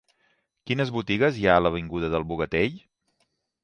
[0.69, 2.85] Quines botigues hi ha a l'avinguda del Bogatell?